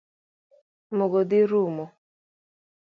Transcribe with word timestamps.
Mogo 0.97 1.21
dhi 1.29 1.39
rumo? 1.51 1.85